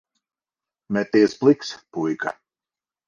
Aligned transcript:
Meties 0.93 1.37
pliks, 1.43 1.69
puika. 1.93 2.35